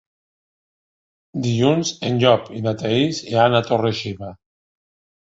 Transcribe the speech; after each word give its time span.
Dilluns 1.43 1.93
en 2.09 2.19
Llop 2.25 2.51
i 2.59 2.65
na 2.71 2.75
Thaís 2.83 3.23
iran 3.31 3.63
a 3.63 3.65
Torre-xiva. 3.71 4.37